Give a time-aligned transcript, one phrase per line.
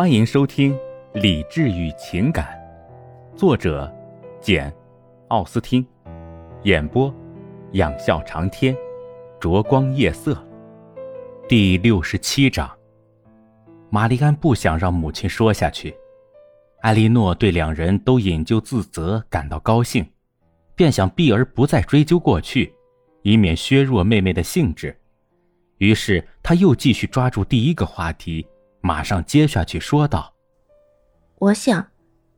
[0.00, 0.72] 欢迎收听
[1.12, 2.58] 《理智与情感》，
[3.36, 3.94] 作者
[4.40, 4.70] 简·
[5.28, 5.86] 奥斯汀，
[6.62, 7.14] 演播
[7.72, 8.74] 仰笑长天，
[9.38, 10.42] 灼光夜色。
[11.46, 12.66] 第六十七章。
[13.90, 15.94] 玛丽安不想让母亲说下去，
[16.80, 20.10] 艾莉诺对两人都引咎自责感到高兴，
[20.74, 22.72] 便想避而不再追究过去，
[23.20, 24.98] 以免削弱妹妹的兴致。
[25.76, 28.46] 于是他又继续抓住第一个话题。
[28.80, 30.32] 马上接下去说道
[31.38, 31.86] ：“我想，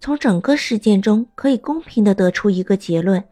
[0.00, 3.22] 从整个事件中可以公平的得出一个结论：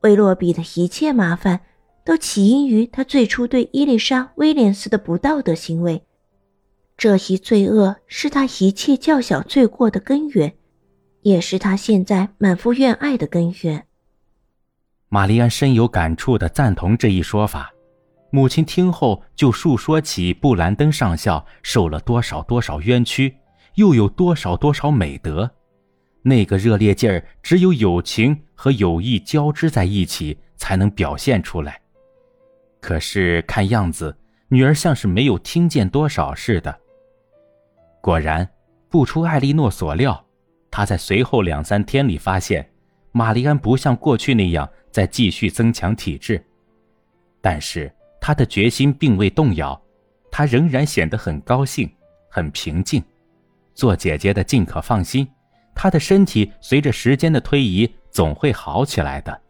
[0.00, 1.60] 威洛比的一切麻烦，
[2.04, 6.04] 都起因于他最初对伊丽莎·威廉斯的不道德行为。
[6.96, 10.52] 这一罪恶是他一切较小罪过的根源，
[11.22, 13.86] 也是他现在满腹怨爱的根源。”
[15.08, 17.72] 玛丽安深有感触的赞同这一说法。
[18.34, 23.36] 母亲听后，就述说起布兰登上校受了多少多少冤屈，
[23.74, 25.50] 又有多少多少美德。
[26.22, 31.78] 那个热烈劲儿，只有友情和友谊交织在一起，才能表现出来。
[32.80, 34.16] 可是看样子，
[34.48, 36.74] 女儿像是没有听见多少似的。
[38.00, 38.48] 果然，
[38.88, 40.24] 不出艾莉诺所料，
[40.70, 42.66] 她在随后两三天里发现，
[43.12, 46.42] 玛丽安不像过去那样在继续增强体质，
[47.42, 47.94] 但是。
[48.24, 49.78] 他的决心并未动摇，
[50.30, 51.90] 他仍然显得很高兴，
[52.30, 53.02] 很平静。
[53.74, 55.26] 做姐姐的尽可放心，
[55.74, 59.40] 他的身体随着时间的推移总会好起来的。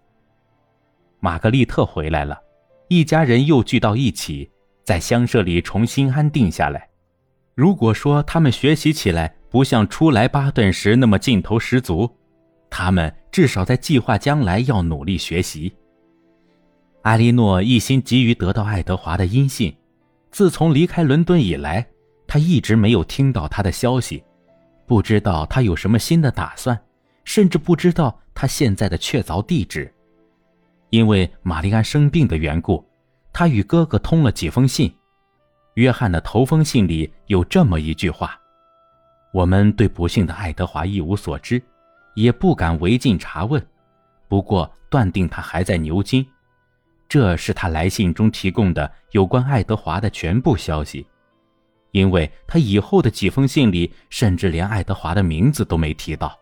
[1.20, 2.40] 玛格丽特回来了，
[2.88, 4.50] 一家人又聚到一起，
[4.84, 6.88] 在乡舍里重新安定下来。
[7.54, 12.10] 如果说他们学习起来不像初来巴顿时那么劲头十足，
[12.70, 15.70] 他们至少在计划将来要努力学习。
[17.02, 19.76] 艾莉诺一心急于得到爱德华的音信。
[20.30, 21.84] 自从离开伦敦以来，
[22.28, 24.22] 他一直没有听到他的消息，
[24.86, 26.80] 不知道他有什么新的打算，
[27.24, 29.92] 甚至不知道他现在的确凿地址。
[30.90, 32.84] 因为玛丽安生病的缘故，
[33.32, 34.94] 他与哥哥通了几封信。
[35.74, 38.38] 约翰的头封信里有这么一句话
[39.34, 41.60] ：“我们对不幸的爱德华一无所知，
[42.14, 43.60] 也不敢违禁查问，
[44.28, 46.24] 不过断定他还在牛津。”
[47.12, 51.06] 这是他来信中提供的有关爱德华的全部消息，
[51.90, 56.34] 因为他以后的几封信里甚至连爱德华的名字都没提到。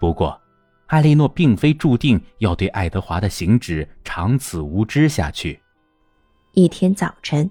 [0.00, 0.40] 不过，
[0.86, 5.60] 艾莉诺并非注定要对爱德华的行止长此无知下去。
[6.52, 7.50] 一天早晨，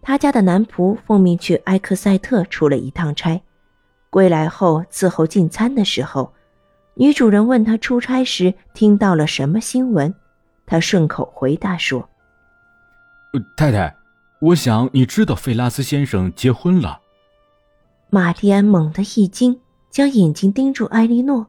[0.00, 3.38] 他家的男仆奉命去埃克塞特出了一趟差，
[4.08, 6.32] 归来后伺候进餐的时候，
[6.94, 10.14] 女主人问他出差时听到了什么新闻。
[10.68, 12.08] 他顺口回答说
[13.56, 13.96] ：“太太，
[14.40, 17.00] 我想你知道费拉斯先生结婚了。”
[18.10, 21.46] 玛蒂安猛地一惊，将眼睛盯住埃莉诺，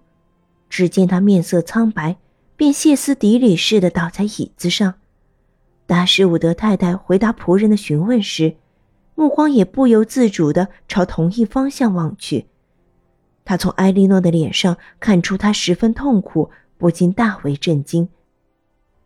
[0.70, 2.18] 只见她面色苍白，
[2.56, 4.96] 便歇斯底里似的倒在椅子上。
[5.86, 8.56] 达什伍德太太回答仆人的询问时，
[9.16, 12.48] 目光也不由自主地朝同一方向望去。
[13.44, 18.08] 他从埃莉诺的脸上看出她十分痛苦，不禁大为震惊。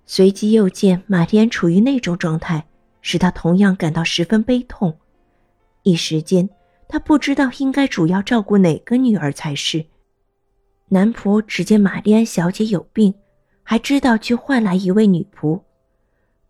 [0.06, 2.66] 随即又见玛丽安处于那种状态，
[3.02, 4.98] 使他同样感到十分悲痛。
[5.84, 6.50] 一时间，
[6.88, 9.86] 他不知道应该主要照顾哪个女儿才是。
[10.90, 13.14] 男仆只见玛丽安小姐有病，
[13.64, 15.62] 还知道去换来一位女仆。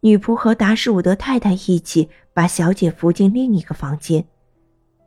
[0.02, 4.26] 女仆和达什伍德太太一起把小姐扶进另一个房间。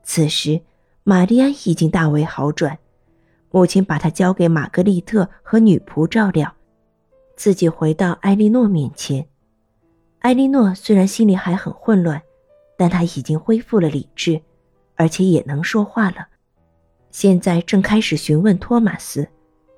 [0.02, 0.62] 此时，
[1.02, 2.78] 玛丽安已经大为好转，
[3.50, 6.55] 母亲把她交给玛格丽特和女仆照料。
[7.36, 9.26] 自己回到埃莉诺面前，
[10.20, 12.20] 埃莉诺虽然心里还很混乱，
[12.76, 14.40] 但她已经恢复了理智，
[14.96, 16.26] 而且也能说话了。
[17.10, 19.28] 现在正开始询问托马斯，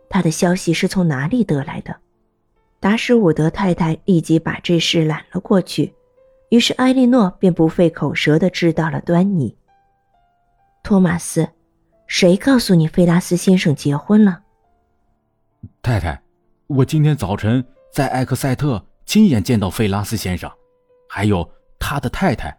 [0.09, 1.95] 他的消息是从哪里得来的。
[2.81, 5.93] 达什伍德太太立即把这事揽了过去，
[6.51, 9.57] 于是埃莉诺便不费口舌地知道了端倪。
[10.83, 11.49] 托马斯，
[12.07, 14.43] 谁告诉你费拉斯先生结婚了？
[15.83, 16.23] 太太。
[16.69, 20.53] 我今天早晨在埃克塞特亲眼见到费拉斯先生，
[21.09, 22.55] 还有他的太太，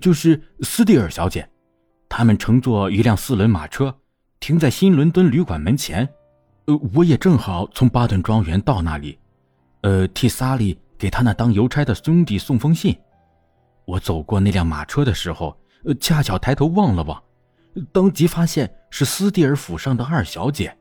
[0.00, 1.48] 就是斯蒂尔小姐，
[2.08, 3.92] 他们乘坐一辆四轮马车，
[4.38, 6.08] 停在新伦敦旅馆门前。
[6.66, 9.18] 呃，我也正好从巴顿庄园到那里，
[9.80, 12.96] 呃，替萨利给他那当邮差的兄弟送封信。
[13.86, 17.20] 我走过那辆马车的时候，呃，恰巧抬头望了望，
[17.90, 20.78] 当即发现是斯蒂尔府上的二小姐。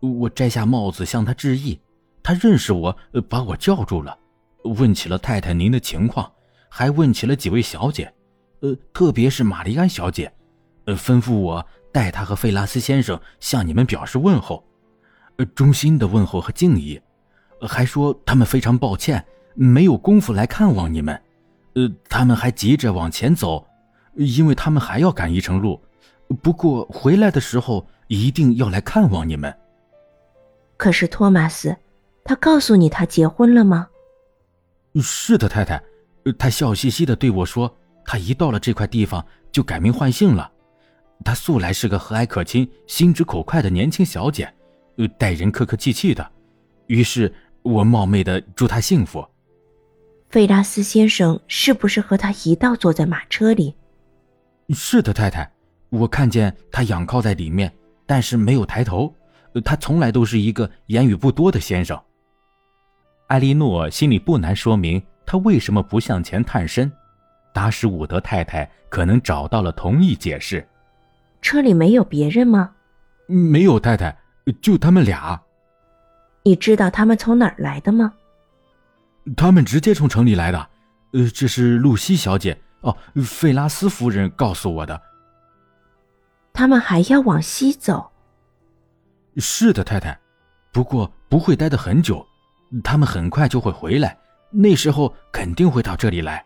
[0.00, 1.78] 我摘下帽子向她致意。
[2.28, 2.94] 他认识我，
[3.26, 4.18] 把我叫住了，
[4.62, 6.30] 问起了太太您的情况，
[6.68, 8.12] 还问起了几位小姐，
[8.60, 10.30] 呃，特别是玛丽安小姐，
[10.84, 14.62] 呃，吩咐我代她和费拉斯先生向你们表示问候，
[15.38, 17.00] 呃，衷心的问候和敬意，
[17.66, 21.18] 还说他们非常抱歉没有功夫来看望你们，
[21.76, 23.66] 呃，他们还急着往前走，
[24.16, 25.80] 因为他们还要赶一程路，
[26.42, 29.56] 不过回来的时候一定要来看望你们。
[30.76, 31.74] 可是托马斯，
[32.28, 33.88] 他告诉你他结婚了吗？
[35.00, 35.82] 是的，太太，
[36.38, 40.52] 他笑嘻嘻的对我说，他一到了这块地方就改名换姓了。
[41.24, 44.52] 他素来是个和蔼可亲、心直口快的年轻小姐，
[44.98, 46.30] 呃，待人客客气气的。
[46.88, 47.32] 于是
[47.62, 49.26] 我冒昧的祝他幸福。
[50.28, 53.74] 费拉斯先生是不是和他一道坐在马车里？
[54.74, 55.50] 是的，太太，
[55.88, 57.72] 我看见他仰靠在里面，
[58.04, 59.14] 但是没有抬头。
[59.64, 61.98] 他从来都是一个言语不多的先生。
[63.28, 66.90] 艾莉诺心里不难说明他为什么不向前探身。
[67.52, 70.66] 达什伍德太太可能找到了同一解释。
[71.40, 72.72] 车里没有别人吗？
[73.26, 74.16] 没有，太太，
[74.60, 75.40] 就他们俩。
[76.42, 78.14] 你知道他们从哪儿来的吗？
[79.36, 80.68] 他们直接从城里来的。
[81.12, 85.00] 呃，这是露西小姐哦，费拉斯夫人告诉我的。
[86.52, 88.10] 他们还要往西走。
[89.36, 90.18] 是的，太太，
[90.72, 92.26] 不过不会待得很久，
[92.82, 94.18] 他们很快就会回来，
[94.50, 96.44] 那时候肯定会到这里来。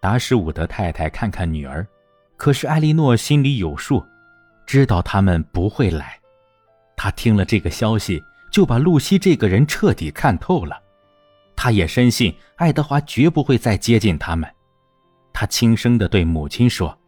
[0.00, 1.86] 达什伍德太太看看女儿。
[2.36, 4.04] 可是艾莉诺心里有数，
[4.66, 6.18] 知道他们不会来。
[6.96, 8.20] 他听了这个消息，
[8.50, 10.76] 就把露西这个人彻底看透了。
[11.54, 14.52] 他也深信爱德华绝不会再接近他们。
[15.32, 16.98] 他轻声地对母亲说：“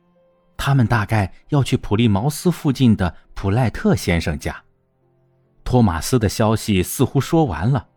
[0.57, 4.63] 他们大概要去普利茅斯附近的普赖特先生家。”
[5.65, 7.89] 托马斯的消息似乎说完了，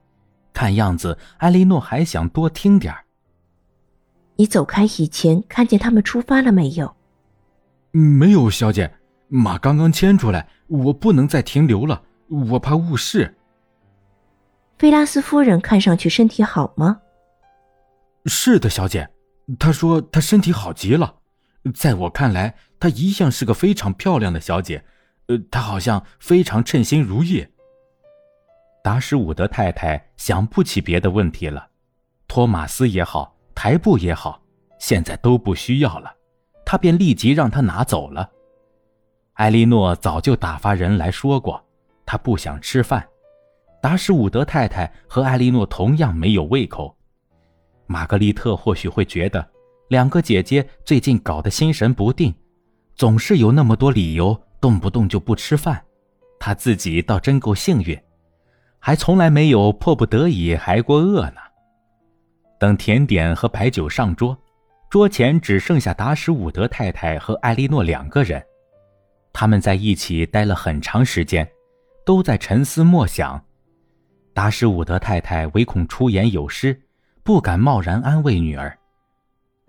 [0.53, 3.03] 看样子艾莉诺还想多听点儿。
[4.37, 6.95] 你走开以前看见他们出发了没有？
[7.91, 8.93] 没有，小姐，
[9.27, 13.35] 马刚刚牵出来，我不能再停留了，我怕误事。
[14.77, 16.99] 菲拉斯夫人看上去身体好吗？
[18.25, 19.09] 是的，小姐，
[19.57, 21.15] 她说她身体好极了。
[21.73, 24.85] 在我看来，她一向是个非常漂亮的小姐，
[25.27, 27.47] 呃，她好像非常称心如意。
[28.87, 31.67] 达什伍德太太想不起别的问题了，
[32.25, 34.41] 托马斯也好，台布也好，
[34.79, 36.15] 现在都不需要了。
[36.65, 38.31] 他便立即让他拿走了。
[39.33, 41.61] 艾莉诺早就打发人来说过，
[42.05, 43.05] 她不想吃饭。
[43.81, 46.95] 达什伍德太太和艾莉诺同样没有胃口。
[47.87, 49.45] 玛格丽特或许会觉得
[49.89, 52.33] 两个姐姐最近搞得心神不定，
[52.95, 55.83] 总是有那么多理由，动不动就不吃饭。
[56.39, 58.01] 她自己倒真够幸运，
[58.79, 61.41] 还从来没有迫不得已挨过饿呢。
[62.59, 64.37] 等甜点和白酒上桌。
[64.89, 68.41] 桌前只剩下达什伍德太太和艾莉诺两个人，
[69.33, 71.45] 他们在一起待了很长时间，
[72.05, 73.43] 都在沉思默想。
[74.33, 76.83] 达什伍德太太唯恐出言有失，
[77.21, 78.79] 不敢贸然安慰女儿。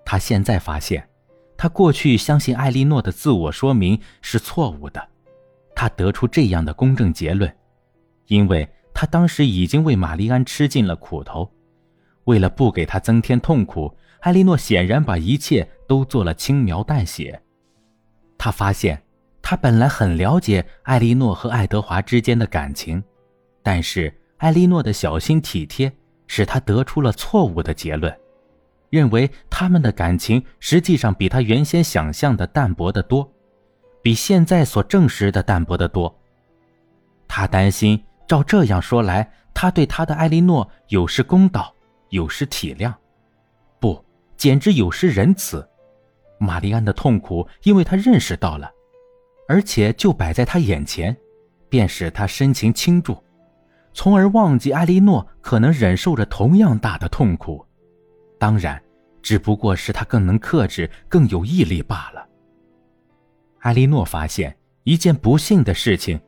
[0.04, 1.08] 她现在发现，
[1.56, 5.04] 她过去相信艾莉诺的自我说明是错误的。
[5.74, 7.52] 她得出这样的公正结论，
[8.26, 8.68] 因为
[9.00, 11.48] 他当时已经为玛丽安吃尽了苦头，
[12.24, 13.96] 为了不给她增添痛苦。
[14.22, 17.40] 艾莉诺显然把一切都做了轻描淡写。
[18.36, 19.00] 他发现，
[19.40, 23.00] 他本来很了解艾莉诺和爱德华之间的感情，
[23.62, 25.92] 但是艾莉诺的小心体贴
[26.26, 28.12] 使他得出了错误的结论，
[28.90, 33.32] 认为他们的感情实际上比他原先想象的淡薄得多，
[34.02, 36.12] 比现在所证实的淡薄得多。
[37.28, 41.74] 他担心，照这样说来，他对他的艾莉诺有失公道，
[42.10, 42.94] 有失体谅。
[43.80, 44.04] 不
[44.36, 45.66] 简直有失仁慈，
[46.38, 48.70] 玛丽安的痛苦，因为他认识到了，
[49.48, 51.16] 而且就摆在他眼前，
[51.70, 53.16] 便使他深情倾注，
[53.94, 57.64] 从而忘记艾莉诺可能忍受着同样大的痛苦。
[58.38, 58.80] 当然，
[59.22, 62.28] 只不过是他更能克制，更有毅力罢了。
[63.60, 66.20] 艾莉诺发现一件不幸的事情，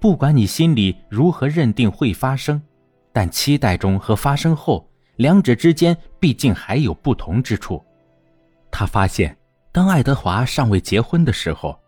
[0.00, 2.60] 不管你心里如何认定会发生，
[3.12, 4.86] 但期待中和发生后。
[5.16, 7.84] 两者之间毕竟还有不同之处。
[8.70, 9.36] 他发现，
[9.70, 11.78] 当爱德华尚未结婚的时候，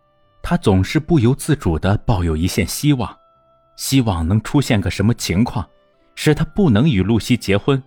[0.43, 3.17] 他总是不由自主地抱有一线希望，
[3.75, 5.67] 希望能出现个什么情况，
[6.13, 7.81] 使他不能与露西结婚；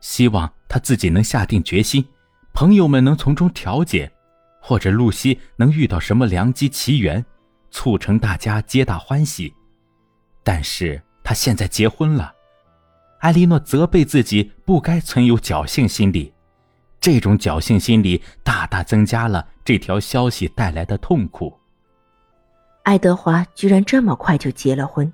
[0.00, 2.02] 希望他自己能下定决心，
[2.54, 4.10] 朋友们能从中调解，
[4.62, 7.22] 或者露西能遇到什么良机奇缘，
[7.70, 9.52] 促成大家皆大欢喜。
[10.46, 12.32] 但是他现在结婚了。
[13.18, 16.32] 艾莉诺责备自己不该存有侥幸心理，
[17.00, 21.52] 这种侥幸心理大大增加了这条消息带来的痛苦。
[22.84, 25.12] 爱德华居然这么快就结了婚，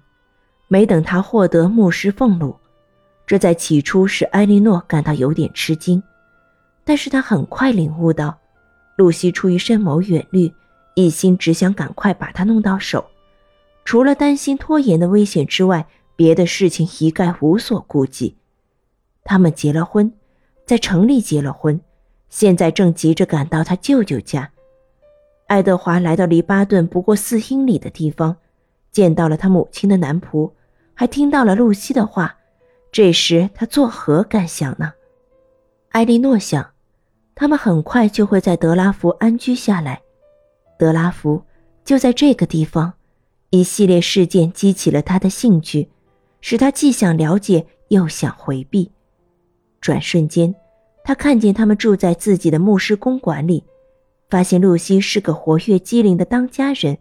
[0.68, 2.54] 没等他获得牧师俸禄，
[3.26, 6.02] 这在起初使埃莉诺感到有点吃惊，
[6.84, 8.38] 但是他很快领悟到，
[8.96, 10.52] 露西出于深谋远虑，
[10.94, 13.02] 一心只想赶快把他弄到手，
[13.84, 15.86] 除了担心拖延的危险之外，
[16.16, 18.36] 别的事情一概无所顾忌。
[19.24, 20.12] 他们结了婚，
[20.64, 21.80] 在城里结了婚，
[22.28, 24.50] 现在正急着赶到他舅舅家。
[25.46, 28.36] 爱德华来到离巴顿不过四英里的地方，
[28.90, 30.50] 见到了他母亲的男仆，
[30.94, 32.36] 还听到了露西的话。
[32.90, 34.92] 这时他作何感想呢？
[35.90, 36.70] 艾莉诺想，
[37.34, 40.00] 他们很快就会在德拉福安居下来。
[40.78, 41.42] 德拉福
[41.84, 42.92] 就在这个地方。
[43.52, 45.86] 一系列事件激起了他的兴趣，
[46.40, 48.90] 使他既想了解又想回避。
[49.78, 50.54] 转瞬间，
[51.04, 53.62] 他看见他们住在自己的牧师公馆里。
[54.30, 56.96] 发现露西是个活跃机灵的当家人，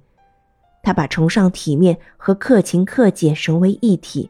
[0.84, 4.30] 他把崇尚体面和克勤克俭融为一体，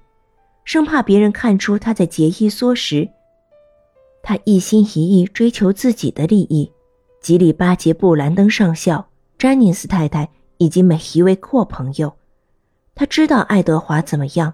[0.63, 3.09] 生怕别人看出他在节衣缩食。
[4.21, 6.71] 他一心一意追求自己的利益，
[7.19, 9.03] 极力巴结布兰登上校、
[9.39, 10.29] 詹宁斯太太
[10.61, 12.13] 以及每一位阔朋友。
[12.93, 14.53] 他知道爱德华怎么样，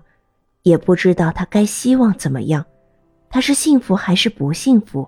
[0.63, 2.65] 也不知道他该希望怎么样。
[3.29, 5.05] 他是幸福还是不幸福，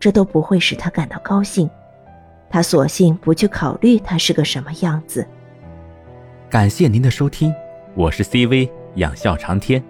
[0.00, 1.70] 这都不会使他感到高兴。
[2.50, 5.24] 他索性不去考虑他是个什么样子。
[6.50, 7.54] 感谢您的收听，
[7.94, 9.80] 我是 CV 养笑长天，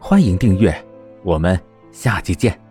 [0.00, 0.74] 欢迎订阅，
[1.22, 1.60] 我们
[1.92, 2.65] 下期见。